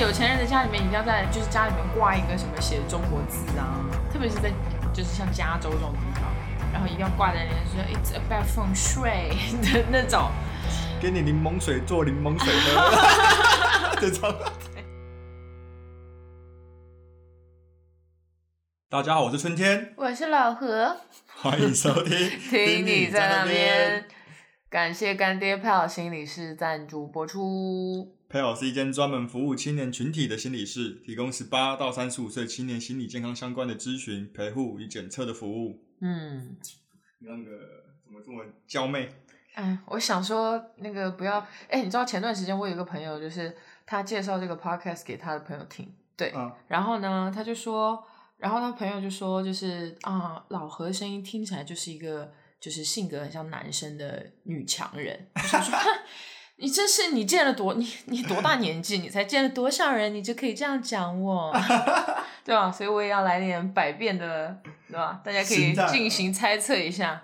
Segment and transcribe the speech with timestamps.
[0.00, 4.48] 有钱人的家里面一定要在就是家里面挂一个什么写中国字啊，特别是在
[4.94, 6.22] 就是像加州这种地方，
[6.72, 10.30] 然后一定要挂在那说 It's about feng shui 的那种。
[11.00, 14.32] 给你柠檬水做柠檬水喝， 这种。
[18.88, 20.96] 大家好，我是春天，我是老何，
[21.42, 22.16] 欢迎收听。
[22.48, 24.06] 听你在那边，
[24.70, 28.14] 感谢干爹派好心理师赞助播出。
[28.28, 35.82] 配好是一间专门服务青年群体的心理室，提供十八到三十五岁青年心理健康相关的咨询、陪护与检测的服务。
[36.00, 36.56] 嗯，
[37.20, 37.50] 那个
[38.04, 39.08] 怎么这么娇媚？
[39.54, 43.56] 哎，我想说那个不要，哎，你知道前段时间我有一个朋友，就是
[43.86, 48.04] 他介绍这个 podcast 给他的朋友听，对，嗯然后呢，他就说，
[48.36, 55.28] 然后他朋友就说，就是啊，老何声音听起来就是一个就是性格很像男生的女强人。
[55.34, 55.86] 我想说，哼
[56.60, 61.52] 你这是你见了多你你多大年纪，你才见了多少人，你就可以这样讲我，
[62.44, 62.70] 对吧？
[62.70, 65.20] 所以我也要来点百变的，对吧？
[65.24, 67.22] 大家可以进行猜测一下，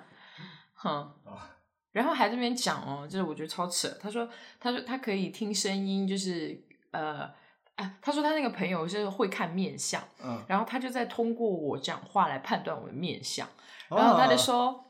[0.74, 1.10] 哼。
[1.24, 1.50] 啊，
[1.90, 3.88] 然后还这边讲哦，就是我觉得超扯。
[4.00, 4.28] 他说，
[4.60, 6.56] 他说他可以听声音，就是
[6.92, 7.28] 呃，
[7.74, 13.48] 哎，他说他那个朋友是会看面相，嗯，然后他就在通过我讲话来判断我的面相。
[13.88, 14.84] 然后他就哦，说，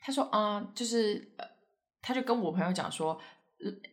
[0.00, 1.46] 他说啊、就是呃，
[2.00, 3.20] 他就跟我朋友讲说。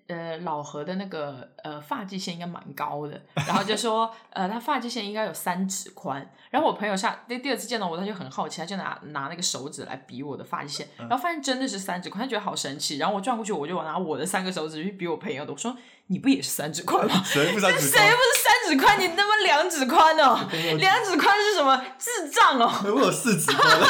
[0.08, 17.22] 呃，老何的那个呃发际线应该蛮高的，然后就说呃他发际线应该有三指宽，然后我朋友下第第二次见到我，他就很好奇，他就拿拿那个手指来比我的发际线，嗯然后发现真的是三指宽，他觉得好神奇，然后我转过去，我就拿我的三个手指去比我朋友的，我说你不也是三指宽吗？
[17.24, 19.00] 谁不三指 谁不是三指宽？
[19.00, 20.40] 你他妈两指宽哦！
[20.80, 21.80] 两指宽是什么？
[22.00, 22.72] 智障哦！
[22.86, 23.80] 我有四指宽。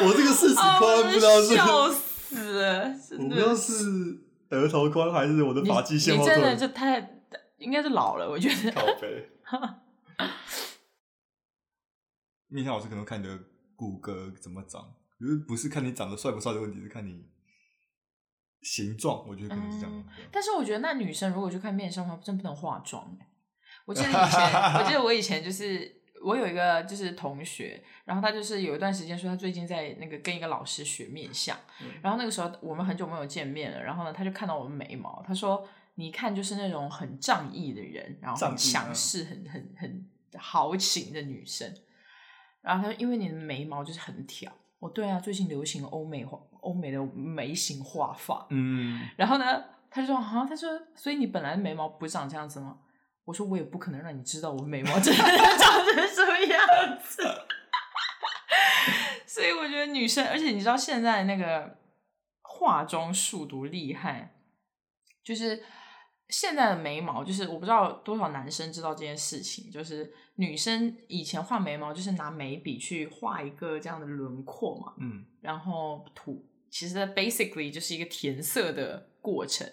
[0.00, 1.90] 我这个四指啊，宽我不知道是，笑
[2.28, 3.74] 死了，我真不知道的是
[4.50, 6.66] 额头宽还是我的发际线你真的退。
[6.66, 7.20] 就太
[7.58, 8.70] 应该是老了，我觉得。
[8.72, 9.30] 靠背。
[12.48, 13.38] 面相老师可能看你的
[13.74, 17.24] 骨骼怎么长，可是不是看你长得帅不帅的问题，是看你
[18.62, 19.26] 形状。
[19.28, 19.92] 我觉得可能是这样。
[19.92, 23.26] 嗯但是我觉得那女生如果去看面相的话，真不能化妆欸
[23.86, 31.88] 我记得以前， 我记得我以前就是我有一个就是同学，然后他就是有一段时间说他最近在那个跟一个老师学面相，嗯。
[32.02, 40.08] 然后那个时候我们很久没有见面了，然后呢他就看到我们眉毛，他说你一看就是那种很仗义的人，然后很强势、很很很
[40.40, 41.72] 豪情的女生，
[42.62, 52.78] 然后他说因为你的眉毛就是很挑，我对啊，最近流行欧美画欧美的眉形画法，嗯，然后呢，他就说啊，他说，所以你本来眉毛不长这样子吗？
[53.24, 57.22] 我说我也不可能让你知道我眉毛真的长成什么样子。
[59.26, 61.78] 所以我觉得女生，而且你知道现在那个
[62.42, 64.36] 化妆术多厉害，
[65.24, 65.64] 就是
[66.28, 79.68] 现在的眉毛，就是我不知道多少男生知道这件事情，就是女生以前画眉毛就是拿眉笔去画一个这样的轮廓嘛，嗯，然后涂，其实它 basically 就是一个填色的过程。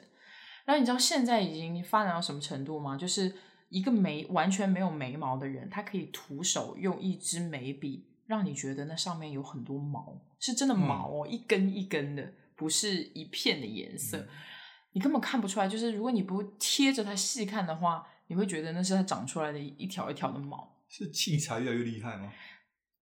[0.72, 2.96] 然后你知道现在已经发展到什么程度吗？
[2.96, 3.36] 就是
[3.68, 14.18] 一个眉完全没有眉毛的人，他可以徒手用一支眉笔，让你觉得那上面有很多毛，是真的毛哦，一根一根的，不是一片的颜色。
[14.18, 14.28] 嗯
[14.94, 20.70] 你根本看不出来，就是如果你不贴着它细看的话，你会觉得那是它长出来的一条一条的毛。
[20.90, 22.30] 是器材越来越厉害吗？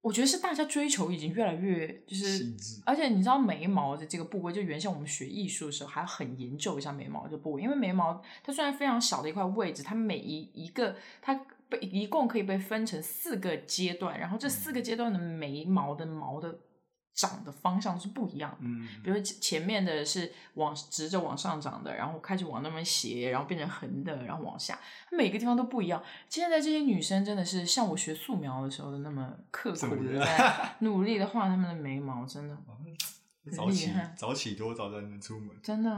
[0.02, 2.54] 我觉得是大家追求已经越来越就是
[2.86, 11.34] 而且你知道眉毛的这个部位，就原先我们学艺术的时候，还要很研究一下眉毛这部位，因为眉毛它虽然非常小的一块位置，它每一一个它
[11.68, 16.58] 被一共可以被分成四个阶段，然后这四个阶段的眉毛的毛的
[17.14, 18.58] 长的方向是不一样的。
[18.62, 24.78] 嗯，比如前前面的是往直着往上长的，然后开始往那边斜，然后变成横的，然后往下，
[25.10, 26.02] 每个地方都不一样。
[26.28, 32.56] 现在这些女生真的是像我学素描的时候的那么刻苦的 在努力的画她们的眉毛，真的
[33.56, 35.50] 早起早起多早才能出门。
[35.62, 35.90] 真的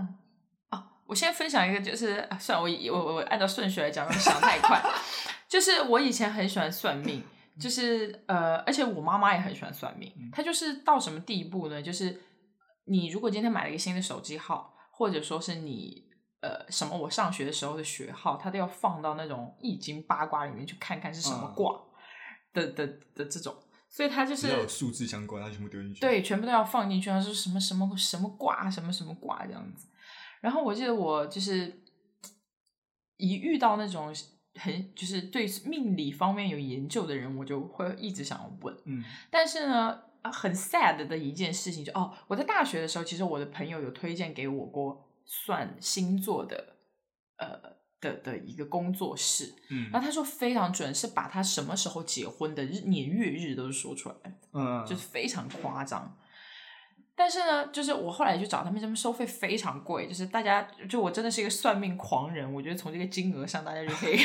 [0.70, 0.86] 啊！
[1.06, 4.82] 我现在分享一个，就是啊算我我我按照顺序来讲，想太快。
[5.48, 7.22] 就是我以前很喜欢算命，
[7.60, 10.12] 就是呃，而且我妈妈也很喜欢算命。
[10.32, 11.82] 她就是到什么地步呢？
[11.82, 12.20] 就是
[12.84, 16.04] 你如果今天买了一个新的手机号，或者说是你
[16.40, 21.80] 呃什么我上学的时候的学号，她都要放到那种易经八卦里面去看看是什么嗯卦
[22.52, 23.54] 的、的的这种。
[23.88, 29.86] 所以她就是只要有数字相关，它全部丢进去。，对，全部都要放进去，然后说什么什么什么卦，什么什么卦这样子。
[30.40, 31.84] 然后我记得我就是
[33.18, 34.12] 一遇到那种
[34.54, 38.76] 很就是对命理方面有研究的人，我就会一直想要问。
[38.84, 46.76] 嗯但是呢，啊很 sad 的一件事情就哦，我在大学的时候，其实我的朋友有推荐给我过算星座的
[47.38, 47.58] 呃
[48.00, 56.18] 的的一个工作室，嗯然后他说非常准，是把他什么时候结婚的日年月日都是说出来，嗯，就是非常夸张。
[57.14, 64.18] 但是呢，就是我后来去找他们，他们收费非常贵，就是大家就我真的是一个算命狂人，我觉得从这个金额上，大家就可以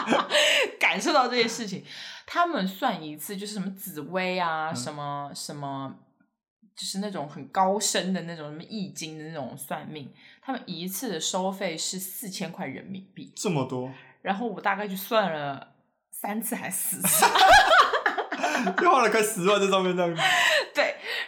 [0.80, 1.84] 感受到这些事情。
[2.26, 5.94] 他们算一次就是什么紫薇啊，嗯什么什么，
[6.74, 13.32] 就是那种很高深的那种什么易经的那种算命，他们一次的收费是四千块人民币。
[13.36, 13.92] 这么多，
[14.22, 15.74] 然后我大概就算了
[16.10, 17.26] 三次还是四次，
[18.82, 20.20] 又花了快十万在上面这样子。
[20.20, 20.24] 对，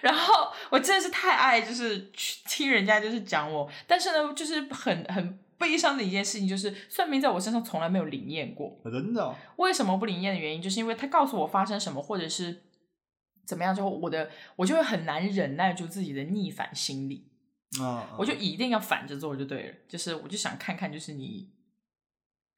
[0.00, 8.78] 然后我真的是太爱就是去听人家就是讲我，但是呢，就是很很悲伤的一件事情，就是算命在我身上从来没有灵验过。
[8.84, 12.62] 真的哦、为什么不灵验的原因，就是因为他告诉我发生什么，或者是
[13.44, 17.26] 怎么样之后，我的我就会很难忍耐住自己的逆反心理，
[17.80, 19.74] 啊，我就一定要反着做就对了。
[19.88, 21.50] 就是我就想看看，就是你。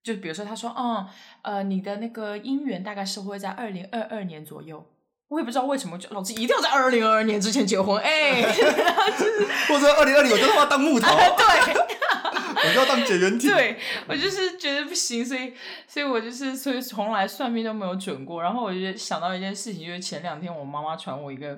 [0.02, 1.06] 就比如说，他说，嗯，
[1.42, 4.90] 呃，你的那个姻缘大概是会在二零二二年左右。
[5.30, 8.42] 我也不知道为什么，就老子一定要在二零二二年之前结婚，哎、
[9.68, 11.74] 或者二零二零我就他妈当木头，对，
[12.68, 13.48] 我就要当绝缘体。
[13.48, 13.78] 对
[14.08, 15.54] 我就是觉得不行，所以
[15.86, 18.42] 所以我就是所以从来算命都没有准过。
[18.42, 21.54] 然后我就想到一件事情，就是前两天我妈妈传我一个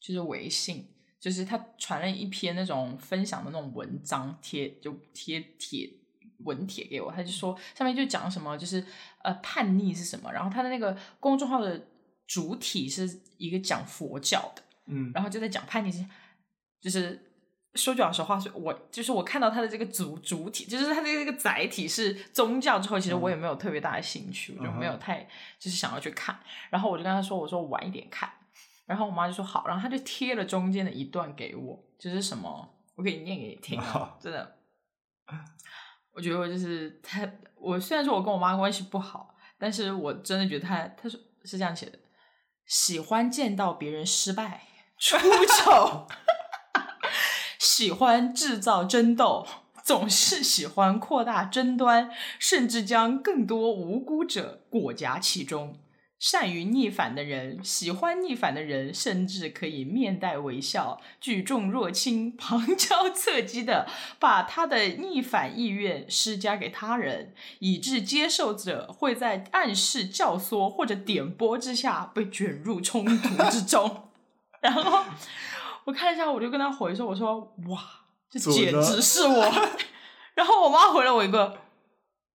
[0.00, 0.88] 就是微信，
[1.20, 5.86] 就是她传了一篇那种分享的那种文章贴，就贴帖
[6.44, 8.82] 文帖给我，她就说上面就讲什么，就是
[9.22, 11.78] 呃叛逆是什么，然后她的那个公众号的
[12.28, 14.62] 主体是一个讲佛教的。
[14.86, 16.06] 嗯，然后就在讲叛逆期，
[16.80, 17.32] 就是
[17.74, 25.26] 说句老实话，是我就是我看到他的这个主主体，就是他的这个载体是宗教之后，其实我也没有特别大的兴趣，我就没有太
[25.58, 26.38] 就是想要去看。
[26.70, 28.30] 然后我就跟他说，我说我晚一点看。
[28.86, 34.56] 然后我妈就说好，然后他就贴了中间的一段给我，就是什么，我可以念给你听啊，真的。
[36.10, 41.98] 我觉得我就是他，我虽然说我跟我妈关系不好，但是我真的觉得他，他说是这样写的：
[42.68, 44.64] 喜欢见到别人失败、
[44.98, 45.16] 出
[45.46, 46.06] 丑，
[47.58, 49.46] 喜欢制造争斗，
[49.82, 55.78] 总是喜欢扩大争端，甚至将更多无辜者裹挟其中。
[56.18, 63.88] 善于逆反的人，喜欢逆反的人，甚至可以面带微笑、举重若轻、 旁敲侧击的
[64.18, 74.08] 把他的逆反意愿施加给他人，以致接受者会在暗示、教唆或者点拨之下被卷入冲突之中。
[74.60, 75.04] 然后
[75.84, 77.80] 我看一下，我就跟他回说：“我说哇，
[78.28, 79.68] 这简直是我。
[80.34, 81.58] ”然后我妈回了我一个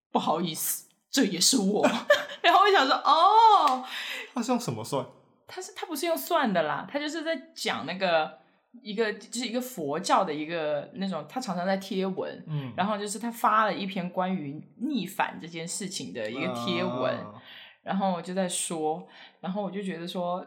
[0.09, 1.87] 不好意思，这也是我。
[2.41, 3.85] 然后我想说，哦，
[4.33, 5.05] 他是用什么算？
[5.47, 8.39] 他是他不是用算的啦，他就是在讲那个
[8.81, 17.41] 一个就是一个佛教的一个那种，他常常在贴文，嗯然后就是他发了一篇关于逆反这件事情的一个贴文，啊
[17.83, 19.07] 然后我就在说，
[19.41, 20.43] 然后我就觉得说，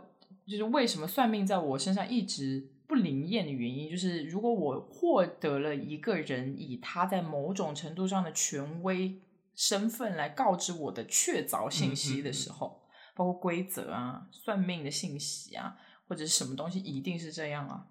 [0.49, 9.21] 就是为什么算命在我身上一直不灵验的原因，就是如果我获得了一个人以他在某种程度上的权威
[9.56, 12.82] 身份来告知我的确凿信息的时候，
[13.14, 15.76] 包括规则啊、算命的信息啊，
[16.06, 17.87] 或者是什么东西一定是这样啊，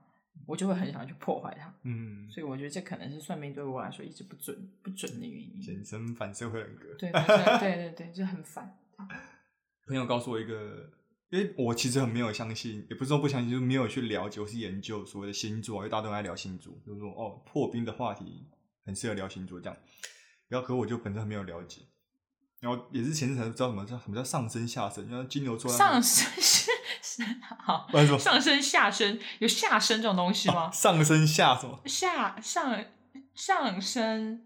[0.45, 1.73] 我就会很想要去破坏它。
[1.81, 5.60] 嗯，所以我觉得这可能是算命对我来说一直不准不准的原因。
[5.60, 6.93] 简称反社会人格。
[7.00, 8.77] 对对对对对对，就很烦。
[9.88, 10.89] 朋友告诉我一个，
[11.31, 18.48] 因为我其实很没有相信，也不是说不相信，就是没有去了解，我是研究所谓的星座，因为大家都爱聊星座，就是说哦，破冰的话题
[18.86, 19.77] 很适合聊星座这样。
[20.49, 21.81] 然后可我就本身很没有了解，
[22.61, 26.71] 然后也是前阵才知道什么叫什么叫上升下升，然后金牛座上升是
[27.01, 27.25] 是
[27.59, 27.87] 好
[28.17, 30.69] 上升下升有下升这种东西吗？
[30.71, 32.83] 上升下什么下上
[33.33, 34.45] 上升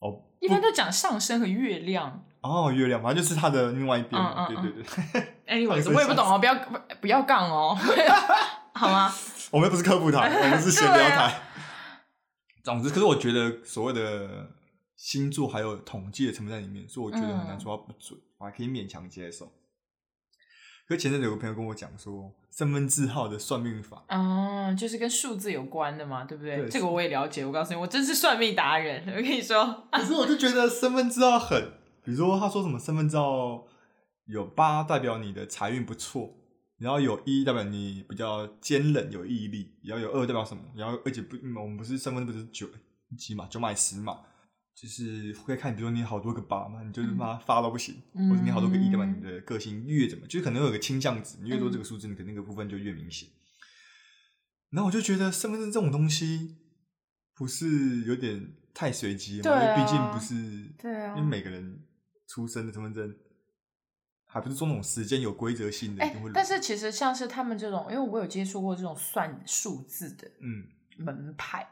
[0.00, 2.24] 哦，一般都讲上升和月亮。
[2.42, 5.34] 哦月亮，反正就是它的另外一边嘛，嗯嗯对对对，
[5.66, 7.76] anyways，我也不懂哦，不要不不要杠哦，
[8.72, 9.12] 好吗？
[9.50, 11.40] 我们又不是科普台，我们是闲聊台。
[12.62, 14.50] 总之，可是我觉得所谓的
[14.96, 19.46] 星座还有统计的成分在里面，所以我觉得很难说它不准，我还可以勉强接受。
[20.88, 26.58] 可是前阵子有个朋友跟我讲说，身份证号的算命法，嗯，就是跟数字有关的嘛，对不对？
[26.58, 27.44] 对这个我也了解。
[27.44, 29.04] 我告诉你，我真是算命达人。
[29.08, 31.60] 我跟你说，可是我就觉得身份证号很，
[32.04, 33.66] 比如说他说什么身份证号
[34.26, 36.32] 有八代表你的财运不错，
[36.78, 42.68] 然后有一代表你比较坚韧有毅力，然后有二代表什么，然后而且不，嗯我们不是身份证不是九
[43.18, 44.20] 几码九买十码，
[44.78, 53.26] 就是会看，比如说你好多个八嘛，你就是妈发到不行，嗯或者你好多个一代表你的个性越怎么，就是可能有个倾向值，你越多这个数字，你可能那个部分就越明显。
[54.68, 56.58] 然后我就觉得身份证这种东西，
[57.34, 60.34] 不是有点太随机了因为毕竟啊不是，
[60.78, 61.80] 对啊因为每个人
[62.28, 63.16] 出生的身份证
[64.26, 66.04] 还不是做那种时间有规则性的。
[66.34, 70.66] 但是其实像是他们这种，因为我有接触过这种算数字的嗯，
[70.98, 71.62] 门派，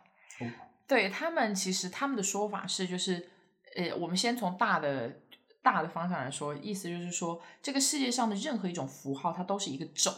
[0.41, 0.47] 哦
[0.87, 3.31] 对他们其实他们的说法是，就是
[3.77, 5.21] 呃，我们先从大的
[5.63, 10.13] 大的方向来说，意思就是说，这个世界上的任何一种符号，它都是一个咒。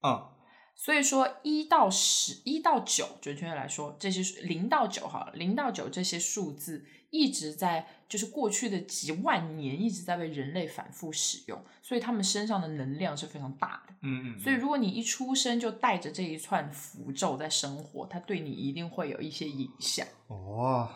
[0.00, 0.32] 啊，
[0.82, 13.92] 所以说，一到十、一到九，准确的来说，这些数零到九好了，零到九这些数字一直在，就是过去的几万年一直在被人类反复使用，所以他们身上的能量是非常大的。
[14.00, 20.06] 嗯嗯，所以，如果你一出生就带着这一串符咒在生活，它对你一定会有一些影响。
[20.28, 20.88] 哦，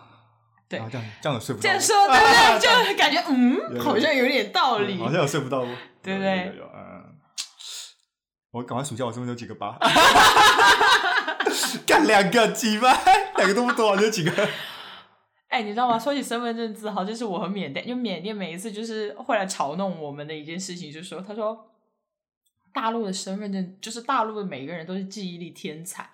[0.66, 2.88] 对啊这样这样有说服到我，这样说，对不对？
[2.90, 4.96] 就感觉嗯，好像有点道理。
[4.96, 6.93] 好像有说服到我，有对不对有有有嗯，
[8.54, 9.76] 我赶快数一下我身份证有几个八，
[11.84, 12.96] 干两个几吧，
[13.36, 14.48] 两个都不多，就几个？
[15.48, 15.98] 哎，你知道吗？
[15.98, 21.68] 说起身份证字号，这是我和缅甸，就缅甸每一次就是会来嘲弄我们的一件事情，就是说，他说
[22.72, 26.08] 大陆的身份证，就是大陆的每个人都是记忆力天才，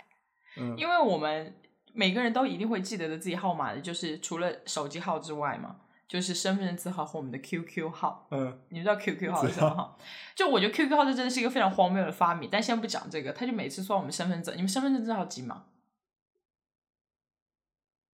[0.56, 1.54] 嗯，因为我们
[1.92, 5.76] 每个人都一定会记得的自己号码的，就是除了手机号之外嘛，
[6.10, 8.26] 就是身份证字号和我们的 QQ 号。
[8.32, 9.96] 嗯你知道 QQ 号是什么号？
[10.34, 15.66] 就我觉得 QQ 号这真的是一个非常荒谬的发明，但先不讲这个，他就每次说我们身份证，你们身份证字号几码？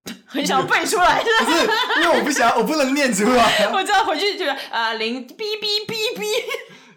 [0.26, 1.56] 很想背出来，是不是，
[2.02, 6.26] 因为我不想，我不能念出来， 我知道回去觉得啊零 B B B B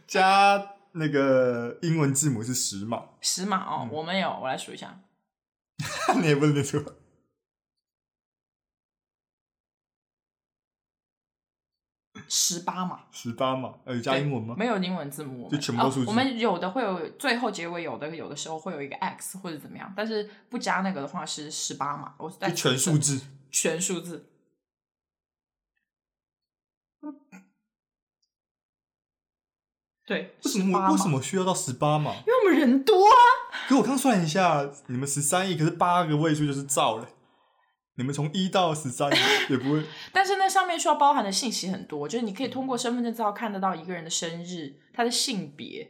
[0.06, 5.00] 加那个英文字母是十码，十码哦，嗯我们有，我来数一下，
[6.22, 6.84] 你也不能念出来。
[12.30, 14.56] 十八码，十八码，呃，有加英文吗？
[14.58, 23.20] 没有英文字母，就全部都数字哦我们有的会有最后结尾，有的有的时候会有一个 X 或者怎么样，但是不加那个的话是十八码，我在就全数字。
[23.52, 24.28] 全数字。
[30.06, 31.10] 对，为什18码么为什？
[31.10, 32.12] 么需要到十八码？
[32.12, 33.18] 因为我们人多啊。
[33.68, 37.08] 可我刚算一下，你们十三亿，可是八个位数就是兆了。
[38.00, 39.12] 你们从一到十三
[39.50, 45.86] 也不会，但是那上面需要包含的信息很多，就是你可以通过身份证字号看得到一个人的生日、他的性别，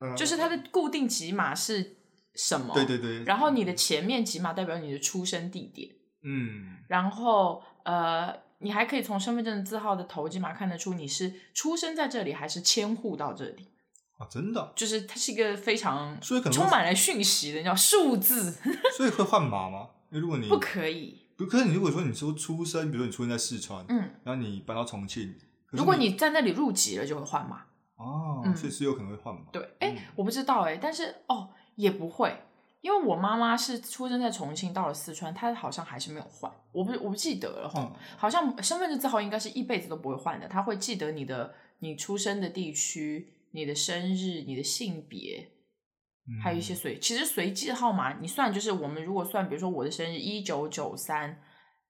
[0.00, 0.16] 嗯。
[0.16, 1.98] 就是他的固定几码是
[2.34, 2.72] 什么。
[2.72, 5.90] 对对对，然后你的前面几码代表你的出生地点，
[6.24, 6.78] 嗯。
[6.88, 13.68] 然后呃，你还可以从身份证字号的头几码看得出你是出生在这里还是迁户到这里，
[14.16, 18.56] 啊，真的，就是它是一个非常所以可能充满了讯息的，你知道数字。
[18.96, 19.90] 所以会换码吗？
[20.10, 21.18] 因为如果你不可以。
[21.36, 25.34] 不，可是你如果说你说出生，比如说你出生在四川，嗯，然后你搬到重庆，
[25.70, 27.62] 如果你在那里入籍了，就会换码。
[27.96, 29.42] 哦，嗯所以是有可能会换码。
[29.52, 32.36] 对，哎、嗯我不知道哎、但是哦，也不会，
[32.80, 45.57] 因为我妈妈是出生在重庆，到了四川，她好像还是没有换，我不我不记得了哈，嗯好像身份证字号应该是一辈子都不会换的，她会记得你的你出生的地区、你的生日、你的性别，嗯
[46.42, 51.40] 还有一些随，其实随机的号码你算就是我们如果算，比如说我的生日一九九三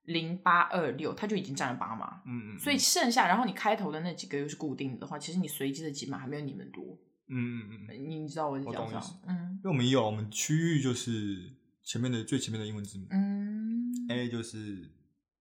[0.04, 2.22] 零八二六，它就已经占了八码。
[2.26, 6.84] 嗯嗯，所以剩下，然后你开头的那几个又是固定的的话，其实你随机的几码还没有你们多。
[7.30, 9.20] 嗯嗯嗯嗯，你你知道我在讲什么？
[9.26, 11.52] 嗯因为我们也有我们区域就是
[11.82, 14.88] 前面的最前面的英文字母嗯，A 就是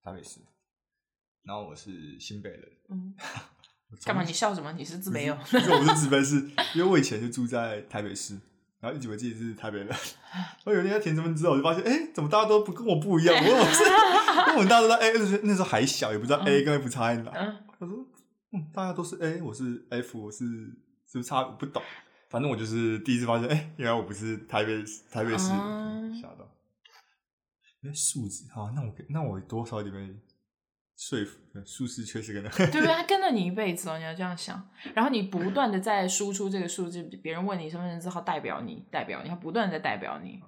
[0.02, 0.40] 台北市，
[1.44, 2.62] 然后我是新北人。
[2.90, 3.14] 嗯，
[4.04, 4.22] 干嘛？
[4.24, 4.72] 你笑什么？
[4.72, 5.38] 你是自卑哦？
[5.50, 6.36] 不是，我不是自卑，是
[6.78, 8.36] 因为我以前就住在台北市，
[8.86, 9.88] 然后一直以为自己是台北人。
[10.64, 13.34] 我有一天在填身份证之后，我就发现，哎、怎么大家都不跟我不一样？
[13.34, 15.12] 我我是，因为我们大家都在 A，
[15.42, 17.32] 那时候还小，也不知道 A 跟 F 差在哪。
[17.32, 18.06] 嗯他说，
[18.52, 20.46] 嗯，大家都是 A，我是 F，我是
[21.10, 21.40] 是不是差？
[21.40, 21.82] 我不懂。
[22.30, 26.48] 反正我就是第一次发现，哎、原来我不是台北台北市吓到。
[27.82, 29.98] 因为数字，好，那我给那我多少点被
[30.96, 31.38] 说服？
[31.64, 32.86] 数字确实跟他对不对？
[32.86, 34.68] 他跟了你一辈子哦，你要这样想。
[34.94, 40.40] 然后你不断的在输出这个数字，别人问你身份证字号代表你，代表你，他不断的在代表你。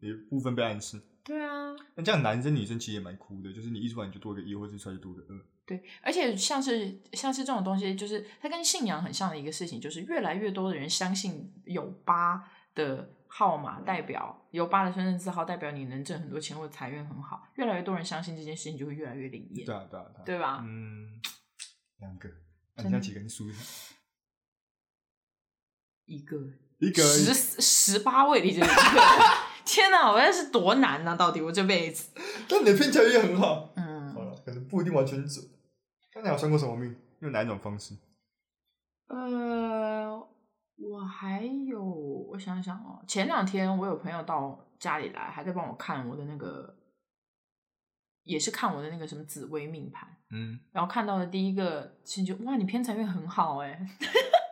[0.00, 1.00] 有一部分被暗示。
[1.22, 5.38] 对啊，那这样男生女生其实也蛮酷的，就是你一出来你就多个一，或者出来就多个二。
[5.66, 12.42] 对，而且像是像是这种东西，就是它跟信仰很像的一个事情，就是越来越多的人相信有八
[12.80, 20.60] 的号码代表有八的身份证字号代表你能挣很多钱或者财运很好，越来越多人相信这件事情，就会越来越灵验，对啊，对啊，对吧？
[20.64, 21.20] 嗯，
[21.98, 22.28] 两个，
[22.76, 23.20] 你现在几个？
[23.20, 23.60] 你数一下。
[26.06, 26.36] 一个
[26.78, 29.00] 一个十十八位里就有一个，
[29.64, 30.10] 天哪！
[30.10, 32.10] 我那是多难啊、到底我这辈子，
[32.48, 33.72] 但你的偏起来也很好。
[33.76, 35.44] 嗯好嗯，了，可能不一定完全准。
[36.16, 36.96] 那你有算过什么命？
[37.20, 37.94] 用哪一种方式？
[39.06, 39.16] 呃，
[40.80, 46.74] 我还有，我想想哦，前两天我有朋友到家里来，还在帮我看我的那个
[48.24, 53.86] 也是看我的那个什么紫微命盘，嗯，然后看到的第一个其实就哇，你偏财运很好哎，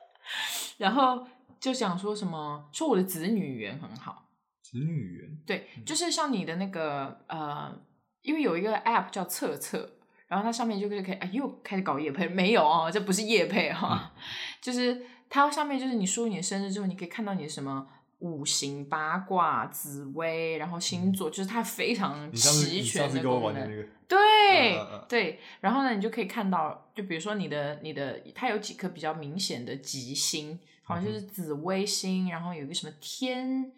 [0.76, 1.26] 然后
[1.58, 4.28] 就想说什么，说我的子女缘很好，
[4.62, 5.94] 子女缘，对，就。
[5.94, 7.74] 是像你的那个呃，
[8.22, 9.90] 因为有一个 app 叫测测，
[10.26, 14.12] 然后它上面就是可以，哎，又开始搞夜配，没有哦，这不是夜配哈、
[14.60, 17.86] 就是它上面就是你输入你的生日之后，你可以看到你的什么。
[18.20, 23.70] 五行八卦、紫微，然后星座，就是它非常齐全的功能。
[23.70, 24.76] 那个，对、
[25.08, 33.70] 对，然后呢，你就可以看到，就比如说你的你的，它有几颗比较明显的吉星，好像嗯就是紫微星，然后有一个什么天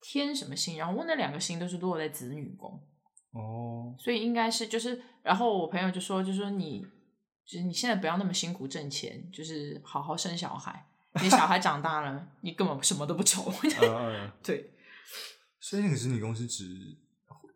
[0.00, 2.82] 天什么星，然后我那两个星都是落在子女宫，
[3.30, 6.80] 哦，所以应该是就是，然后我朋友就说，就说你
[7.46, 10.84] 就是你现在不要那么辛苦挣钱，就是好好生小孩，
[11.22, 13.50] 你小孩长大了，你根本什么都不愁。
[13.50, 13.70] 嗯
[14.26, 14.70] 嗯， 对，
[15.60, 17.50] 所以那个子女公司只会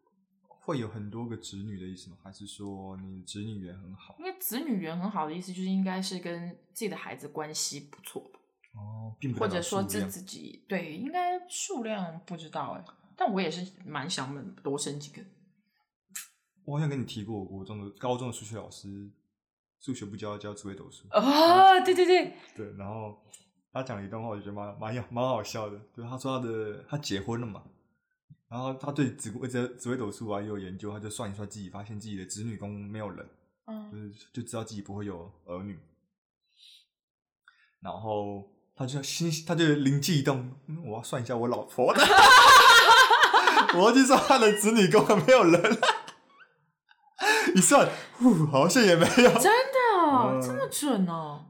[0.49, 2.17] 会有很多个子女的意思吗？
[2.23, 4.15] 还是说你子女缘很好？
[4.19, 8.39] 因为子女缘很好的意思，就是应该是跟自己的孩子关系不错吧。
[8.75, 12.85] 哦，并不或者说自自己对，应该数量不知道哎，
[13.17, 15.23] 但我也是蛮想多生几个。
[16.65, 19.11] 我好像跟你提过，我中的高中的数学老师，
[19.81, 23.19] 数学不教教只会斗数，哦，对对对，对，然后
[23.73, 27.63] 他讲了一段话，我就觉得蛮蛮有蛮好笑的，就是他说他的他结婚了嘛，
[28.49, 33.25] 然后他对紫微紫紫微斗数啊也有研究，他就算一算自己，发现自己的子女宫没有人，
[33.67, 35.79] 就嗯，是就知道自己不会有儿女，
[37.81, 42.01] 然后他就心他就灵机一动，嗯我要算一下我老婆的，
[43.75, 45.79] 我要去算他的子女宫有没有人，
[47.55, 49.31] 一算，呼，好像也没有。
[49.39, 50.33] 真的哦？
[50.35, 50.41] 嗯。
[50.41, 51.45] 这么准哦。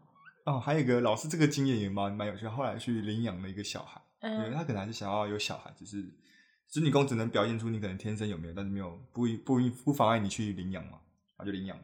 [0.49, 2.50] 哦，还有一个老师，这个经验也蛮蛮有趣的。
[2.50, 6.02] 后来去领养了一一个小孩，对嗯他可能还是想要有小孩，只是
[6.67, 11.00] 子女宫只能表现出你可能天生有没有，但是没有不不不妨碍你去领养嘛，
[11.37, 11.79] 他就领养。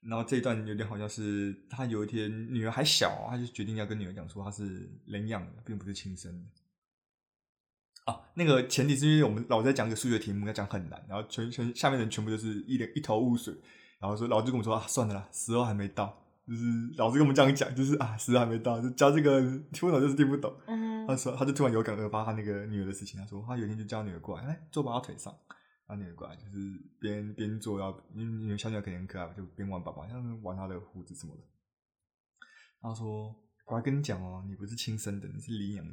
[0.00, 8.12] 然后这一段有点好像是他有一天女儿还小，他就决定要跟女儿讲说他是领养的，并不是亲生的。
[8.12, 13.54] 啊，那个前提是因为我们老在讲一个数学题目，要讲很难，然后全全下面人全部都是一脸一头雾水，
[13.98, 16.64] 然后说老师跟我们说啊，算了啦，时候还没到，就是
[16.96, 19.40] 老师跟我们这样讲，就是啊，时候还没到，就教这个
[19.72, 20.52] 听不懂就是听不懂。
[20.66, 23.20] 嗯他说，他就突然有感而发，他那个女儿的事情。
[23.20, 25.32] 他说，他有一天就叫女儿过来，来坐爸爸腿上，
[25.88, 26.50] 然后女儿过来就是
[27.00, 31.42] 边边坐，然后因为小女孩肯定很可爱，就边玩爸爸，像玩他的胡子什么的。
[32.80, 33.34] 他说，
[33.66, 35.92] 我还跟你讲哦，你不是亲生的，你是领养的。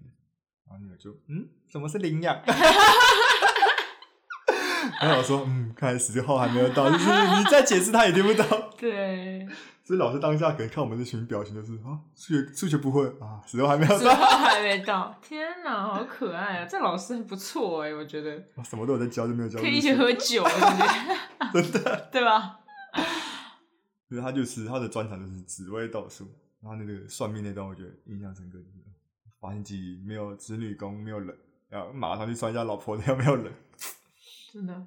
[0.68, 2.40] 然后女儿就，嗯，什么是领养？
[5.02, 8.72] 然后我说，嗯，看来时候还没有到，就是你再解释他也听不到。
[8.78, 9.48] 对，
[9.90, 14.14] 所以老师当下可能看我们这群表情，就是啊，数学数学不会啊，时候还没有之到。
[14.14, 15.18] 后 还没到。
[15.20, 16.66] 天哪，好可爱啊！
[16.70, 19.60] 这老师很不错哎，我觉得啊什么都有在教，就没有教。
[19.60, 20.44] 可以一起喝酒？
[21.52, 22.08] 真的。
[22.12, 22.60] 对吧？
[24.08, 26.28] 所以他就是他的专长就是紫微斗数，
[26.62, 28.86] 然后那个算命那段，我觉得印象深刻，就是
[29.40, 31.36] 发现自己没有子女宫，没有人，
[31.68, 33.52] 然后马上去算一下老婆的有没有人。
[34.54, 34.86] 真的。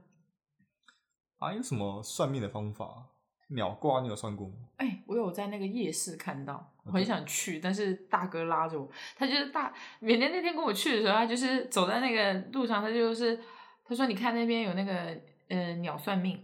[1.41, 3.09] 还有什么算命的方法？
[3.55, 4.55] 鸟挂你有算过吗？
[4.77, 13.39] 哎、我有在那个夜市看到，我很想去，但是大哥拉着我，他就是大缅甸那天跟我去的时候，他就是走在那个路上，他就是
[13.85, 15.17] 他说你看那边有那个
[15.49, 16.43] 呃鸟算命，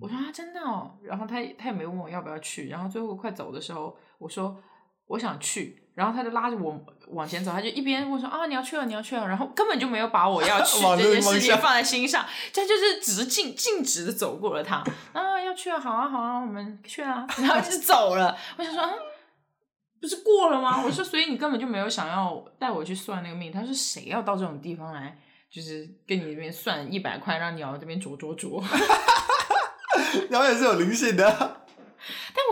[0.00, 4.56] 我说啊真的哦，然后他他也没问我要不要去，然后最后快走的时候，我说
[5.06, 14.76] 我想去，然后他就拉着我往前走，他就一边问说啊你要去了你要去了，然后根本就没有把我要去 这件事情放在心上，他就是只是径径直的走过了他，
[15.12, 18.92] 啊要去啊好啊好啊我们去啊， 然后就走了，我想说啊。
[20.00, 20.80] 不是过了吗？
[20.80, 23.50] 我说，所以你根本就没有想要带我去算那个命。
[23.50, 25.18] 他说，谁要到这种地方来，
[25.50, 28.62] 就是跟你这边算一百块，让鸟这边啄啄啄。
[30.30, 31.57] 鸟也是有灵性的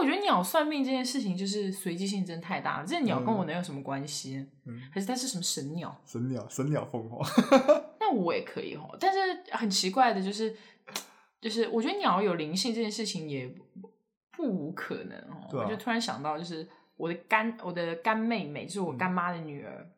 [0.01, 2.87] 我觉得鸟算命这件事情，就是随机性真太大了。
[2.87, 4.47] 这鸟跟我能有什么关系呢？
[4.65, 6.01] 嗯，还是它是什么神鸟？
[6.07, 7.21] 神鸟，神鸟凤凰。
[8.01, 8.97] 那我也可以哦。
[9.01, 9.19] 但是
[9.53, 10.57] 很奇怪的就是，
[11.41, 13.93] 就是我觉得鸟有灵性这件事情也不
[14.33, 15.49] 不无可能哦。
[15.53, 19.91] 我就突然想到，就是我的干我的干妹妹，就是我干妈的女儿，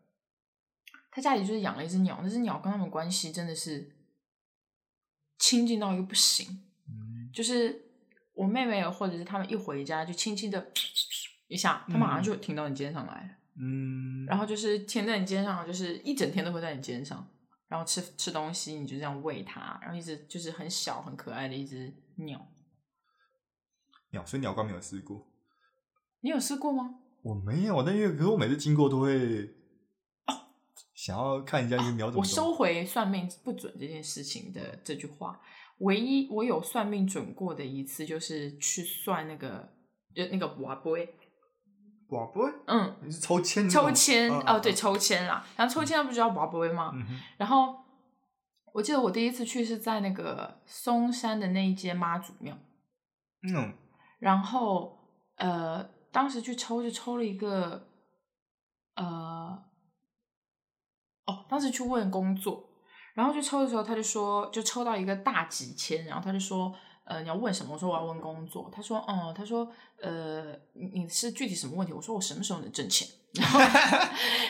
[1.11, 3.91] 她家里就是养了一只鸟，那只鸟跟他们关系真的是
[5.39, 6.63] 亲近到一个不行。
[6.89, 7.88] 嗯，就是
[8.39, 10.71] 我妹妹或者是他们一回家就轻轻的
[11.49, 13.31] 一下，它马上就停到你肩上来了。
[13.61, 17.29] 嗯，然后就是贴在你肩上，就是一整天都会在你肩上，
[17.67, 22.47] 然后吃吃东西，你就这样喂它，然后一直就是很小很可爱的一只鸟。
[24.11, 25.27] 鸟，所以鸟卦没有试过。
[26.21, 27.01] 你有试过吗？
[27.23, 29.53] 我没有，但因为可是我每次经过都会
[30.95, 32.21] 想要看一下这个鸟怎么动。
[32.21, 35.41] 我收回算命不准这件事情的这句话。
[35.79, 39.73] 唯一我有算命准过的一次，就是去算那个
[40.15, 41.15] 就那个瓦杯，
[42.09, 43.69] 哇，不会，嗯，你是抽签？
[43.69, 45.47] 抽签嗯哦，对，，抽签啦。
[45.57, 46.93] 然后抽签不就叫瓦杯吗？
[47.37, 47.77] 然后
[48.73, 52.57] 我记得我第一次去是在那个嵩山的那一间妈祖庙，
[53.43, 53.73] 嗯，
[54.19, 54.99] 然后
[55.37, 57.89] 呃，当时去抽就抽了一个
[58.95, 59.63] 呃，
[61.27, 62.68] 哦，当时去问工作，
[63.19, 66.73] 然后去抽的时候他就说，就抽到一个大几千，然后他就说。
[67.11, 67.73] 呃，你要问什么？
[67.73, 68.71] 我说我要问工作。
[68.71, 69.67] 他说，嗯，他说，
[69.99, 71.91] 呃，你你是具体什么问题？
[71.91, 73.09] 我说我什么时候能挣钱？
[73.33, 73.59] 然后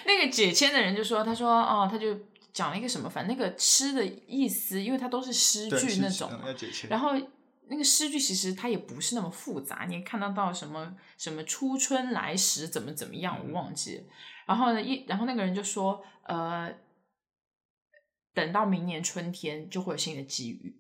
[0.05, 2.19] 那个解签的人就说，他说，哦，他就
[2.53, 6.29] 讲了一个什么，反正那个诗的意思，因为它都是诗句那种
[6.91, 7.13] 然后
[7.69, 14.05] 那个诗句其实它也不是那么复杂，你也看得到什么什么初春来时怎么怎么样，我忘记了。
[14.47, 16.69] 然后呢，一然后那个人就说，呃，
[18.39, 20.77] 等到明年春天就会有新的机遇。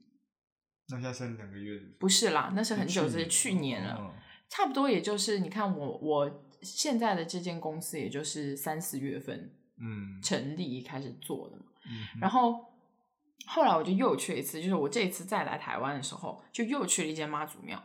[0.90, 4.14] 那现在剩两个月，不是啦，那是很久之前，去去年了，嗯
[4.48, 11.64] 差不多也就是你看我我现在的这间公司，也就是三四月份嗯，成立开始做的嘛。
[11.90, 12.64] 嗯然后
[13.46, 17.82] 后来我就又去了一次，就是我这一次再来台湾的时候，就又去了一间妈祖庙，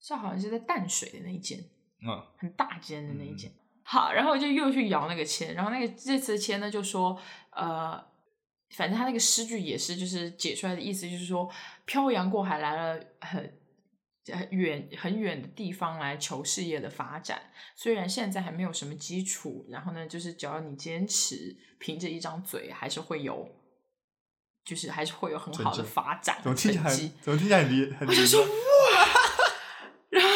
[0.00, 1.58] 是好像是在淡水的那一间，
[2.06, 3.50] 嗯很大间的那一间。
[3.82, 7.18] 好，然后我就又去摇那个签，然后那个这次的签呢就说，
[7.52, 7.98] 呃，
[8.70, 11.48] 反正他那个诗句也是就是解出来的意思，就是说
[11.84, 13.54] 漂洋过海来了很。
[14.30, 23.48] 很远很远的地方来求事业的发展，虽然现在还没有什么基础，然后呢，就是只要你坚持，凭着一张嘴，还是会有，
[24.66, 26.94] 就是还是会有很好的发展怎么听起来。
[27.22, 29.06] 怎么听起来很离很离我就说谱哇，
[30.10, 30.28] 然后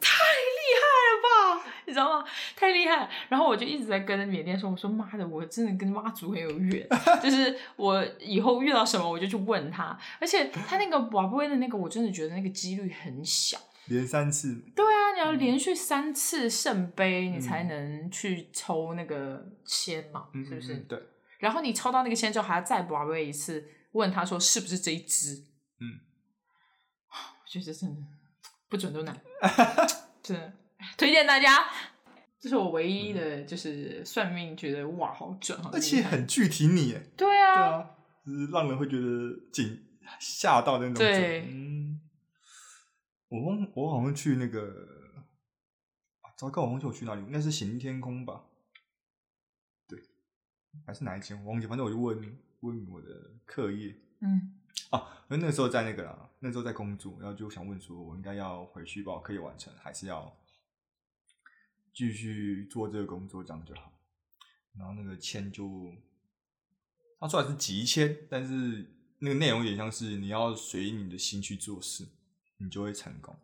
[0.00, 1.20] 太厉害了
[1.60, 2.26] 吧，你知道吗？
[2.56, 3.08] 太厉害。
[3.28, 6.86] 然后我就一直在跟缅甸说，我说妈的，我真的跟妈祖很有缘，
[7.22, 13.58] 就是我以后遇到什么我就去问他，而且他那个瓦布威的那个，我真的觉得那个几率很小。
[13.86, 20.72] 连三次，对啊，你要连续三次圣杯，你才嗯能去抽那个签嘛，嗯是不是？
[20.72, 21.02] 嗯嗯对，
[21.38, 25.44] 然后你抽到那个签之后，还要再瓦威一次，问他说是不是这一只？
[25.80, 26.00] 嗯，
[27.10, 28.02] 我觉得真的
[28.70, 29.20] 不准都难，
[30.22, 30.54] 真的
[30.96, 31.66] 推荐大家。
[32.44, 37.90] 这是我唯一的，就是算命觉得哇，好准，而且很具体你耶，对对啊，啊，
[38.22, 39.82] 就是让人会觉得惊
[40.20, 41.10] 吓到的那种准。
[41.10, 41.98] 对嗯，
[43.30, 44.60] 我忘我好像去那个，
[46.20, 48.44] 啊糟糕，我忘记我去哪里，应该是行天宫吧？
[49.88, 49.98] 对，
[50.86, 53.08] 还是哪一间我忘记，反正我就问问我的
[53.46, 53.96] 课业。
[54.20, 54.60] 嗯。
[54.90, 60.30] 啊，因为那个时候在那个啦，那时候在工作，然后就想问说，我应该要回去把我课业完成，还是要
[61.94, 63.92] 继续做这个工作，这样就好。
[64.76, 65.94] 然后那个签就，
[67.20, 72.08] 他说来是急签，但是那个内容有点像是你要随你的心去做事，
[72.58, 73.34] 你就会成功。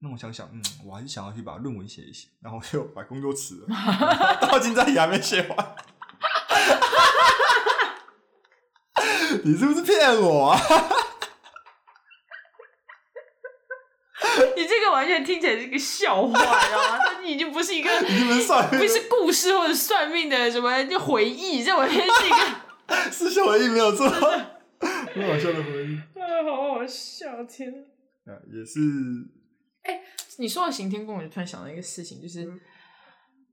[0.00, 3.68] 那我想想，嗯，我还是想要去把论文写一写，然后就把工作辞了，
[4.40, 5.76] 到现在也还没写完。
[9.44, 10.60] 你是不是骗我啊？
[15.18, 16.98] 你这个完全听起来是一个笑话， 你知道吗？
[16.98, 25.96] 它已经不是一个，不是算不是故事或者算命的什么就回忆，这完全是一个， 是小回忆没有错，很好笑的回忆。
[26.18, 27.70] 啊，好好笑，天
[28.26, 28.32] 哪！
[28.32, 28.78] 啊，也是，
[30.38, 32.44] 你说到刑天宫，我就突然想到一个事情，就是，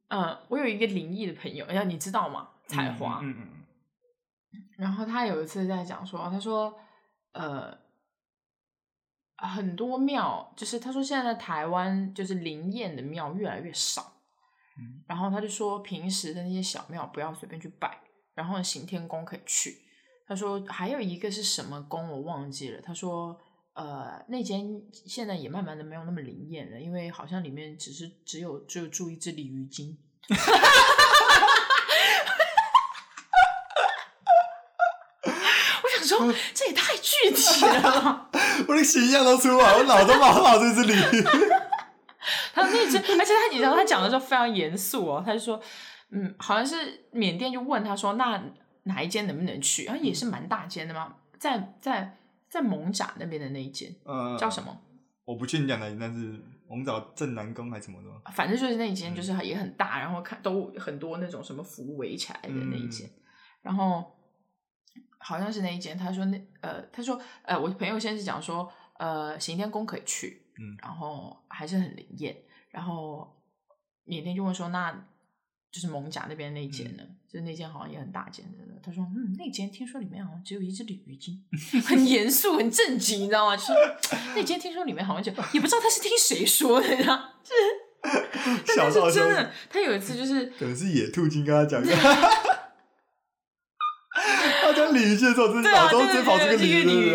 [0.09, 2.49] 嗯、我有一个灵异的朋友，哎，你知道吗？
[2.67, 6.73] 彩华，嗯嗯嗯然后他有一次在讲说，他说，
[7.33, 7.75] 呃，
[9.47, 14.13] 很多庙，就是他说现在台湾就是灵验的庙越来越少，
[14.77, 17.99] 嗯然后他就说平时的那些小庙不要随便去拜，
[18.33, 19.77] 然后行天宫可以去。
[20.27, 23.39] 他说还有一个是什么宫我忘记了，他说。
[23.73, 29.97] 呃，那间现在也慢慢的没有那么灵验了，因为好像里面只是只有只有住一只鲤鱼精。
[30.27, 30.35] 我
[35.95, 38.29] 想说，这也太具体了
[38.67, 41.23] 我的形象都出来，我脑中马上跑出一只鲤鱼。
[42.53, 45.59] 他说那只，而且他你知道他讲的时候非常严肃哦，他就说，
[46.11, 48.41] 嗯，好像是缅甸就问他说，那
[48.83, 49.85] 哪一间能不能去？
[49.85, 52.17] 然后也是蛮大间的嘛，在在
[52.49, 54.61] 在蒙甲那边的那一间呃，叫什？
[54.61, 54.75] 么？
[55.25, 58.31] 我不确定讲哪里，但是我们找正南宫还是什么的？
[58.31, 63.09] 反正就是那一间，就是也很大，然后看都很多那种什么符围起来的那一间，
[63.61, 64.03] 然后
[65.19, 65.97] 好像是那一间。
[65.97, 72.35] 他说那呃，他说呃，我朋友先是讲说呃，行天宫可以去，嗯然后还是很灵验。
[72.71, 73.35] 然后
[74.03, 74.91] 缅甸就问说，那
[75.71, 78.57] 就是蒙甲那边那间呢，就是那间好像也很大间的。
[78.81, 81.43] 他说，嗯，那间听说里面好像只有一只鲤鱼精，
[81.85, 83.55] 很严肃、很正经，你知道吗？
[83.57, 83.73] 就是
[84.35, 91.83] 那间听说里面好像就也不知道他是听谁说的，你知道，就是， 但是真的，他有一次就是可能是野兔精跟他讲。
[94.99, 96.69] 鲤鱼精的时候，真的脑中真跑出个鲤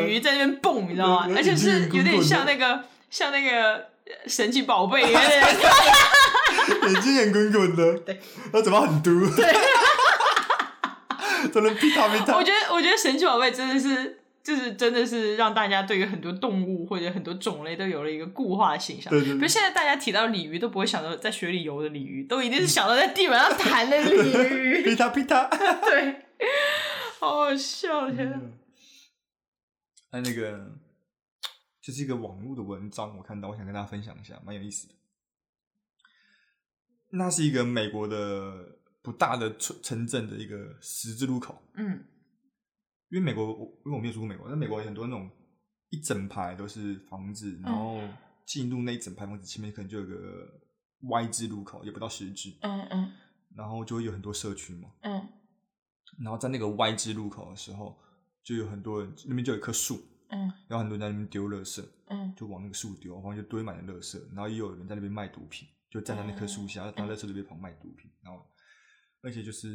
[0.09, 1.29] 鱼在那边蹦，你知道吗？
[1.37, 3.87] 而且是有点像那个像那个
[4.27, 5.05] 神奇宝贝。
[6.65, 8.19] 眼睛眼滚滚的，对，
[8.53, 9.55] 他嘴巴很嘟，对，
[11.53, 12.35] 真的皮他皮他。
[12.37, 19.11] 我觉得，我觉得神奇宝贝真的是，就是真的是让大家对于很多动物或者很多种类都有了一个固化形象。
[19.11, 19.35] 对对。
[19.35, 24.83] 比如现在大家提到鲤鱼，都不会想到在水里游的鲤鱼，都一定是想到在地板上弹的鲤鱼。
[24.83, 25.45] 皮他皮他。
[25.85, 26.23] 对，
[27.25, 28.39] 好好笑，天哪！
[30.11, 30.79] 哎，那个
[31.81, 34.95] 就是一个网络的文章，我看到，我想跟大家分享一下，蛮有意思的。
[37.13, 41.63] 那是一个美国的不大的城城镇的一个十字路口。
[41.77, 42.05] 嗯，
[43.09, 43.47] 因为美国，
[43.87, 45.31] 因为我没有住过美国，但美国有很多那种
[45.89, 48.03] 一整排都是房子，然后
[48.45, 50.61] 进入那一整排房子前面可能就有个
[51.01, 52.55] Y 字路口，也不到十字。
[52.61, 53.13] 嗯嗯。
[53.57, 54.91] 然后就会有很多社区嘛。
[55.01, 55.27] 嗯。
[56.19, 57.99] 然后在那个 Y 字路口的时候，
[58.43, 60.01] 就有很多人那边就有一棵树。
[60.29, 60.41] 嗯。
[60.69, 61.85] 然后很多人在那边丢垃圾。
[62.07, 62.35] 嗯。
[62.37, 65.69] 就往那个树丢，然后就堆满了垃圾，然后也有人在那边卖毒品。
[65.91, 68.45] 就站在那棵树下，然后在车里边旁卖毒品，然后
[69.23, 69.69] 而且就是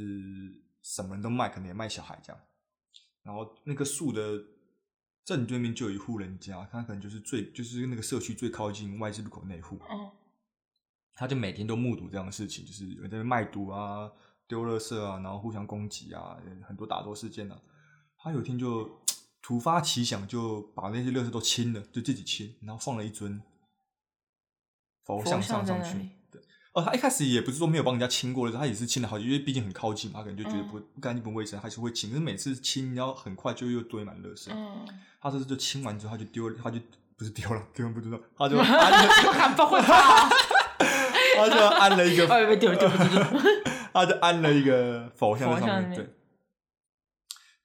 [0.84, 2.42] 什么人都卖，可能也卖小孩这样。
[3.24, 4.38] 然后那棵树的
[5.24, 9.80] 正对面就有一户人家，他可能就是最就是那个社区最靠近外置路口那户。
[9.90, 10.12] 嗯，
[11.14, 14.12] 他就每天都目睹这样的事情，就是有人在卖毒啊、
[14.50, 16.36] 丢垃圾啊，然后互相攻击啊，
[16.68, 17.58] 很多打斗事件啊。
[18.22, 19.00] 他有一天就
[19.42, 23.42] 突发奇想，就把那些垃圾都清了，就自己清，然后放了一尊。
[25.06, 25.98] 佛像上上去，
[26.30, 26.40] 对
[26.74, 32.10] 哦，他一开始也不是说没有帮人家清过的，他也是清了好几，因为毕竟很靠近嘛，他可能就觉得不不干净不卫生，还是会清。
[32.10, 34.52] 可是每次清，然后很快就又堆满垃圾。
[34.54, 34.86] 嗯，
[35.22, 36.80] 他这次就清完之后，他就丢了，他就
[37.18, 40.30] 不是丢了，丢了不知道，他就 安 不会吧？
[41.48, 42.90] 他就安了一个， 哎，丢丢丢，
[43.94, 46.10] 他就安了一个佛像在上面，对，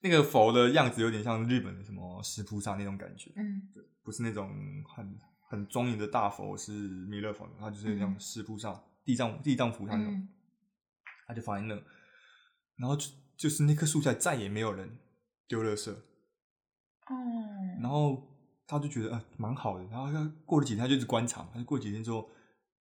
[0.01, 4.51] 那个佛的样子有点像日本的什么石菩萨那种感觉，嗯，对，不是那种
[4.97, 5.19] 很。
[5.47, 10.29] 很庄严的大佛是弥勒佛，他就是那种石菩萨、地藏地藏菩萨那种，
[11.29, 11.81] 他就放在那，
[12.77, 14.99] 然后就就是那棵树下再也没有人
[15.47, 17.15] 丢垃圾，哦，
[17.81, 18.27] 然后
[18.67, 22.29] 他就觉得啊蛮好的，然后他过了几天他就一直观察，他就过几天之后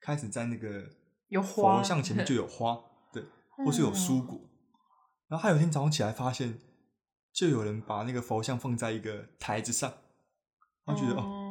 [0.04, 0.90] 开始在那个
[1.30, 2.78] 有花佛像前面就有花，
[3.12, 3.24] 对，
[3.66, 4.40] 或是有蔬果，
[5.30, 6.60] 然后他有一天早上起来发现，
[7.32, 9.92] 就有人把那个佛像放在一个台子上，
[10.86, 11.50] 他觉得哦。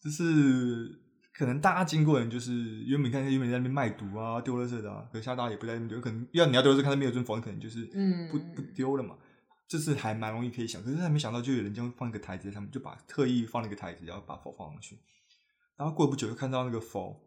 [0.00, 1.00] 就是
[1.32, 7.86] 可能大家经过人，就是原本看见原本在那边卖毒啊、丢垃圾的啊，可是现在大家也不在那边丢，可能要你要丢垃圾，看到没有尊佛，可能就是
[8.30, 9.16] 不不丢了嘛。
[9.66, 14.98] 这是还蛮容易可以想，可是他没想到，就有人将放一个台子在上面，就把特意放了一个台子，然后把佛放上去。
[15.78, 17.18] 然后过不久就看到那个佛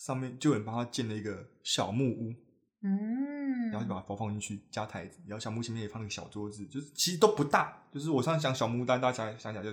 [0.00, 2.34] 上面就有人帮他建了一个小木屋，
[2.82, 9.70] 嗯，然后就把佛放进去加台子，然后小木前面也放了个小桌子，就是其实都不大，就是我上次讲小木屋，但大家想想就。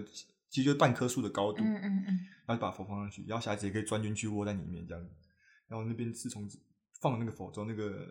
[0.49, 5.09] 其实就半棵树的高度，嗯嗯嗯，然后就把佛放上去，然后小孩子也可以钻进去窝在里面这样。
[5.67, 6.49] 然后那边自从
[7.01, 8.07] 放了那个佛之后，那个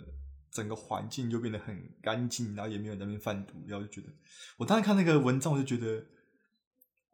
[0.51, 3.55] 整个环境就变得很干净，然后也没有在那边贩毒。
[3.67, 4.13] 然后就觉得，
[4.59, 6.05] 我当时看那个文章，我就觉得，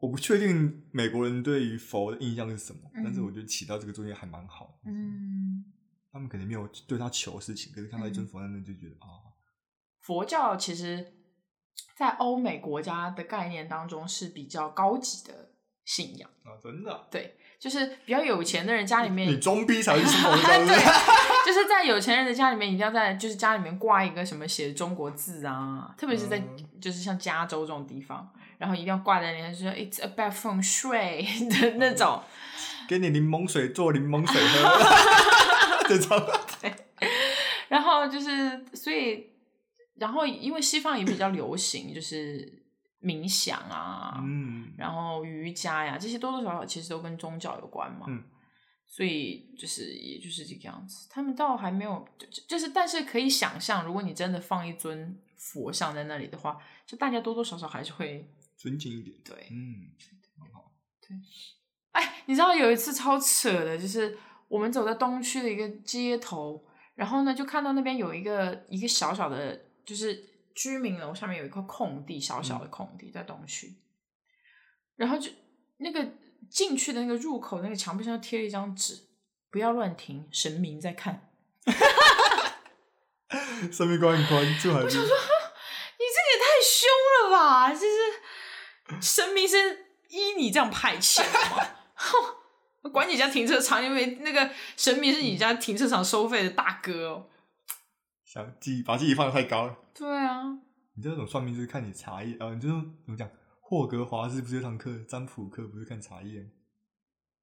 [0.03, 4.77] 我不确定美国人对于佛的印象是什么，但是我觉得起到这个作用还蛮好。
[4.85, 5.63] 嗯，
[6.11, 9.07] 他们肯定没有对他求事情，可是看到一尊佛在那，就觉得啊，
[10.01, 11.13] 佛教其实。
[11.95, 15.51] 在欧美国家的概念当中是比较高级的
[15.85, 26.41] 信仰啊，真的，对，就是比较有钱的人家里面，你装逼才是佛教 对，就是在有钱人的家里面，一定要在就是家里面挂一个什么写中国字啊，特别是在
[26.81, 28.33] 就是像加州这种地方，
[28.63, 31.27] 然后一定要挂在脸上说 It's a bad feng shui
[31.61, 32.23] 的那种，
[32.87, 36.17] 给你柠檬水做柠檬水喝， 这种，
[36.61, 36.73] 对，
[37.67, 39.31] 然后就是所以。
[39.95, 42.51] 然后，因为西方也比较流行，就是
[42.99, 48.23] 冥想啊，嗯，然后瑜伽呀，这些多多少少其实都跟宗教有关嘛，嗯，
[48.87, 51.07] 所以就是也就是这个样子。
[51.11, 58.27] 他们倒还没有，就就是，但是可以想象，如果你真的放一尊佛像在那里的话，就大家多多少少还是会
[58.63, 59.91] 尊敬一点，对，嗯，
[60.39, 60.71] 很好，
[61.01, 61.17] 对。
[61.91, 69.61] 哎，你知道有一次超扯的，就是我们走在东区的一个街头，然后呢，就看到那边有一个一个小小的。
[69.85, 70.23] 就是
[70.55, 73.75] 居民楼上面有一块空地，小小的空地在东区，
[74.95, 75.29] 然后就
[75.79, 76.09] 那个
[76.49, 79.09] 进去的那个入口那个墙壁上贴了一张纸，
[79.51, 81.29] 不要乱停，神明在看。
[83.73, 87.73] 生命观很宽，就还是你这个也太凶了吧！
[87.73, 87.85] 就是
[89.01, 89.57] 生命是
[90.09, 91.23] 依你这样派遣？
[91.95, 97.27] 哼， 管你家停车场，因为那个神明是你家停车场收费的大哥哦。
[98.25, 99.77] 想自己把自己放的太高了。
[99.93, 100.43] 对啊，
[100.95, 103.29] 你这种算命就是看你茶叶，呃，你这种怎么讲？
[103.61, 106.49] 霍格华兹不是有堂课占卜课，不是看茶叶吗？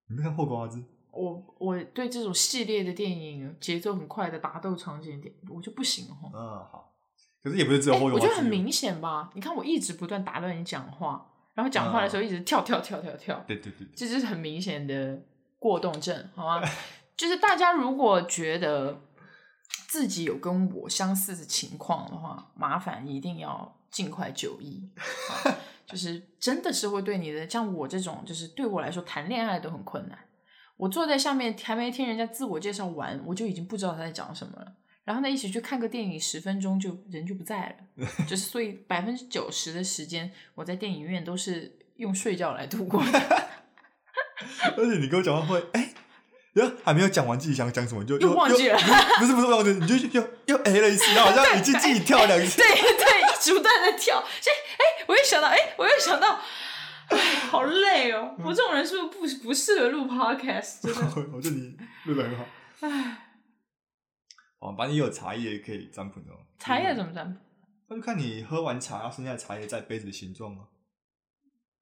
[0.09, 0.85] 你没看霍格华兹？
[1.13, 6.31] 我我对这种系列的电影节奏很快的打斗场景点，我就不行哦。
[6.33, 6.39] 嗯，
[6.71, 6.95] 好。
[7.43, 9.31] 可是也不是只有哎霍格华兹有，我觉得很明显吧？
[9.35, 11.30] 你看我一直不断打断你讲话，
[11.61, 15.20] 然后讲话的时候一直跳跳跳跳跳，对对对对，这就是很明显的
[15.59, 16.66] 过动症，好吗？
[17.14, 19.03] 就是大家如果觉得
[19.87, 24.88] 自己有跟我相似的情况的话，麻烦一定要尽快就医。
[24.96, 25.55] 啊
[25.87, 30.18] 就是真的是会对你的，像我这种，就是对我来说谈恋爱都很困难。
[30.79, 34.73] 我坐在下面还没听人家自我介绍完，我就已经不知道他在讲什么了。
[35.05, 38.07] 然后呢，一起去看个电影，十分钟就人就不在了。
[38.29, 43.11] 就是所以百分之九十的时间，我在电影院都是用睡觉来度过的。
[44.77, 45.93] 而且你跟我讲话会，哎、
[46.53, 48.79] 然后还没有讲完自己想讲什么，就又忘记了
[49.19, 52.57] 不是不是忘记，你就又又 A 了一次，然后好像已经自己跳两次。
[52.57, 54.21] 对对，一直不断的跳。
[54.41, 56.41] 所以，哎，我又想到，哎，我又想到，
[57.09, 57.19] 哎，
[57.51, 58.35] 好累哦！
[58.45, 60.83] 我这种人是不是不不适合录 podcast？
[60.83, 61.01] 真的，
[61.35, 62.47] 我觉得你录的很好。
[62.81, 63.30] 哎，
[64.61, 66.37] 哦，反正也有茶叶可以占卜的哦。
[66.59, 67.40] 茶叶怎么占卜？
[67.88, 70.68] 那就看你喝完茶，剩下的茶叶在杯子的形状嘛，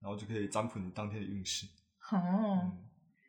[0.00, 1.66] 然后就可以占卜你当天的运势。
[2.10, 2.18] 哦，
[2.62, 2.78] 嗯，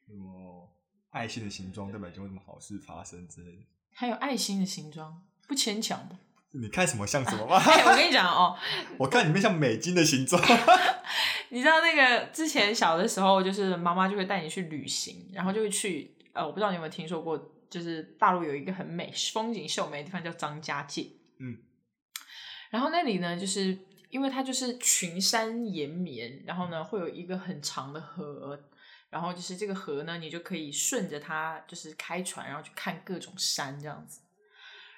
[0.07, 0.73] 什么
[1.09, 3.63] 爱心的形状代表就会什么好事发生之类的。
[3.93, 6.15] 还有爱心的形状，不牵强的？
[6.51, 7.57] 你看什么像什么吗？
[7.57, 8.57] 哎，我跟你讲哦，
[8.97, 10.41] 我看里面像美金的形状。
[11.49, 17.38] 你知道那个之前小的时候，就是妈妈就会带你去旅行，然后就会去呃，我不知道你有没有听说过，
[17.69, 21.08] 就是大陆有一个很美、风景秀美的地方叫张家界。
[21.38, 21.58] 嗯，
[22.69, 23.77] 然后那里呢，就是
[24.10, 28.60] 因为它就是群山延绵，然后呢会有一个很长的河，
[29.10, 34.21] 然后就是这个河呢，你就可以顺着它就是开船，然后去看各种山这样子。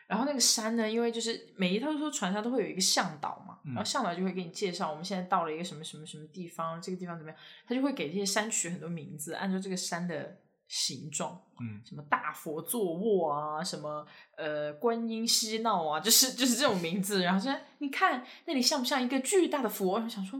[0.07, 10.41] 然后那个山呢，因为就是每一艘艘船上都会有一个向导嘛，嗯然后向导就会给你介绍我们现在到了一个什么什么什么地方，这个地方怎么样，他就会给这些山取很多名字，按照这个山的
[10.73, 14.07] 形状，嗯，什么大佛坐卧啊，什么
[14.37, 17.23] 呃观音嬉闹啊，就是就是这种名字。
[17.23, 20.01] 然后说你看那里像不像一个巨大的佛？
[20.01, 20.39] 我想说，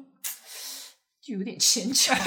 [1.22, 2.18] 就有点牵强。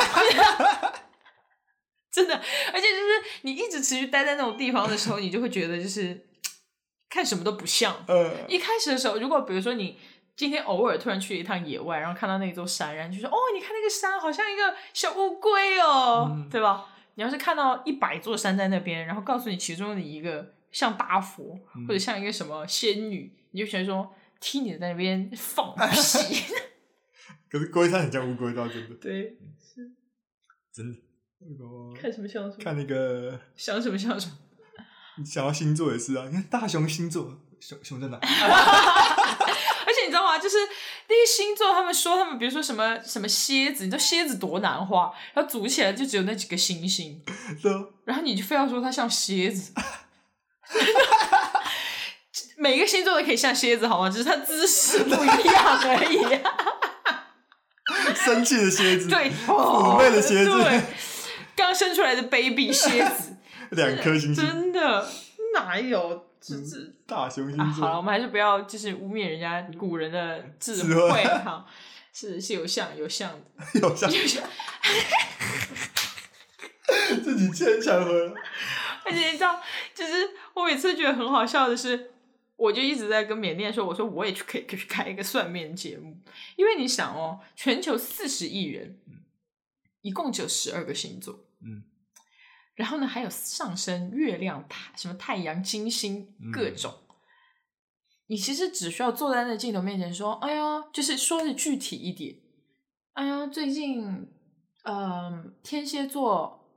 [2.12, 6.26] 真的，而且就是你一直持续待在那种地方的时候，你就会觉得就是
[7.08, 8.04] 看什么都不像。
[8.06, 9.98] 嗯，一开始的时候，如果比如说你
[10.36, 26.42] 今天偶尔突然去一趟野外，然后看到那座山，然后就说：“哦，你看那个山好像一个小乌龟哦，嗯对吧？”你要是看到一百座山在那边，然后告诉你其中的一个像大佛、嗯或者像一个什么仙女，你就觉得说听你在那边放屁。
[27.50, 29.92] 可是龟山很像乌龟，倒真的，对，是
[30.72, 30.98] 真的。
[31.46, 34.32] 那个看什么像什么，看那个，想什么像什么。
[35.18, 38.18] 你想要星座也是啊，你看大熊星座，熊熊在哪？
[39.86, 40.38] 而且你知道吗？
[40.38, 40.56] 就是
[41.08, 47.22] 那些星座，他们说他们，比如说什么什么蝎子，你知道蝎子多难画，然后组起来就只有那几个星星，
[48.04, 49.72] 然后你就非要说它像蝎子。
[52.56, 54.08] 每个星座都可以像蝎子，好吗？
[54.08, 56.18] 只是它姿势不一样而已。
[58.14, 60.80] 生气的蝎子，对，妩媚的蝎子对，
[61.54, 63.36] 刚生出来的 baby 蝎子，
[63.70, 65.06] 两颗星星，真的
[65.54, 66.26] 哪有？
[66.46, 66.76] 这这
[67.06, 71.24] 大熊星啊，好了，我座，们还是不要就是污蔑人家古人的智智慧慧。
[71.24, 71.64] 哈，
[72.12, 73.40] 是是有像有像的，
[73.80, 74.12] 有像。
[74.12, 74.42] 有像。
[77.22, 78.34] 自己牵强了。
[79.06, 79.58] 而且你知道，
[79.94, 80.12] 就是
[80.52, 82.12] 我每次觉得很好笑的是，
[82.56, 86.18] 我就一直在跟缅甸说，我说我也去可以可以去开一个算命节目，
[86.56, 88.98] 因为你想哦，全球四十亿人，
[90.02, 91.84] 一共只有十二个星座，嗯，
[92.74, 96.92] 然后呢还有上升、月亮、太什么太阳、金星嗯各种。
[98.26, 102.34] 你其实只需要坐在那镜头面前说：“哎呀，就是说的具体一点。
[103.12, 104.28] 哎呀，最近，
[104.84, 106.70] 嗯、天蝎座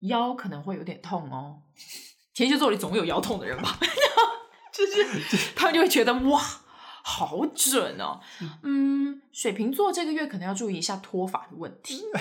[0.00, 1.62] 腰可能会有点痛哦。
[2.34, 3.78] 天蝎座里总有腰痛的人吧？
[4.72, 6.38] 就是 他们就会觉得哇，
[7.02, 8.20] 好准哦。
[8.62, 12.02] 嗯，水瓶座这个月可能要注意一下脱发的问题。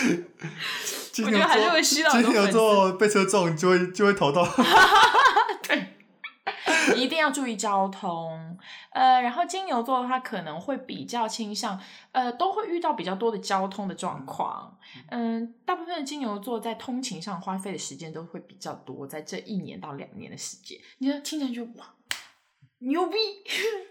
[1.12, 4.46] 金我觉得还是会吸到金牛座被车撞就会就会头痛，
[5.66, 8.56] 对，一定要注意交通。
[8.92, 11.78] 呃，然后金牛座的话，可能会比较倾向，
[12.12, 14.76] 呃，都会遇到比较多的交通的状况。
[15.10, 21.94] 嗯，大部分的金牛座在通勤上花费的时间都会比较多，在这一年到两年的时间，你就听起来就哇，
[22.80, 23.16] 牛逼，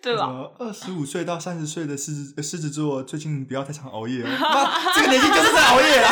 [0.02, 0.26] 对吧？
[0.26, 4.28] 呃，二十五岁到三十岁的狮子呃狮子座，最近不要太常熬夜哦。
[4.40, 6.12] 妈这个年纪就是在熬夜啊。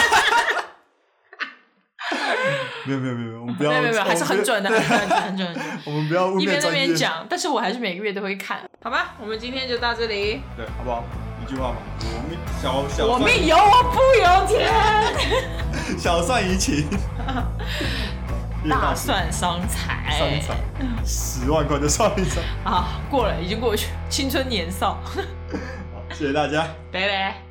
[2.86, 5.56] 没有没有没有没有，我们不要，没有没有，还是很准的，很准很准。
[5.86, 6.96] 我们不要污一边那边。
[6.96, 9.16] 讲，但是我还是每个月都会看，好吧？
[9.20, 10.42] 我们今天就到这里。
[10.56, 11.04] 对，好不好？
[11.44, 14.72] 一句话嘛，我命小小我命由我不由天，
[15.98, 16.88] 小算怡情，越
[18.70, 19.96] 大蒜伤财。
[20.10, 20.56] 伤财，
[21.06, 22.44] 十万块的算一张。
[22.64, 26.66] 啊，过了，已经过去，青春年少，好，谢谢大家。
[26.92, 27.47] 拜拜。